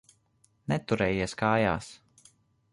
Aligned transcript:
Neturējies 0.73 1.37
kājās. 1.45 1.93